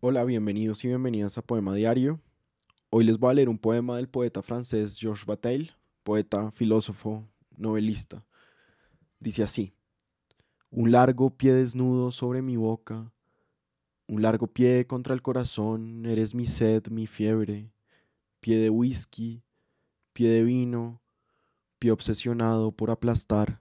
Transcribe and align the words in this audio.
Hola, 0.00 0.22
bienvenidos 0.22 0.84
y 0.84 0.86
bienvenidas 0.86 1.38
a 1.38 1.42
Poema 1.42 1.74
Diario. 1.74 2.20
Hoy 2.88 3.02
les 3.02 3.18
voy 3.18 3.32
a 3.32 3.34
leer 3.34 3.48
un 3.48 3.58
poema 3.58 3.96
del 3.96 4.08
poeta 4.08 4.42
francés 4.42 4.96
Georges 4.96 5.26
Bataille, 5.26 5.72
poeta, 6.04 6.52
filósofo, 6.52 7.28
novelista. 7.56 8.24
Dice 9.18 9.42
así, 9.42 9.72
un 10.70 10.92
largo 10.92 11.30
pie 11.30 11.52
desnudo 11.52 12.12
sobre 12.12 12.42
mi 12.42 12.56
boca, 12.56 13.10
un 14.06 14.22
largo 14.22 14.46
pie 14.46 14.86
contra 14.86 15.14
el 15.14 15.20
corazón, 15.20 16.06
eres 16.06 16.32
mi 16.32 16.46
sed, 16.46 16.86
mi 16.92 17.08
fiebre, 17.08 17.72
pie 18.38 18.56
de 18.56 18.70
whisky, 18.70 19.42
pie 20.12 20.28
de 20.28 20.44
vino, 20.44 21.02
pie 21.80 21.90
obsesionado 21.90 22.70
por 22.70 22.92
aplastar, 22.92 23.60